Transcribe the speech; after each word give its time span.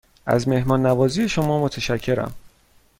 از 0.25 0.47
مهمان 0.47 0.85
نوازی 0.85 1.29
شما 1.29 1.63
متشکرم. 1.65 2.33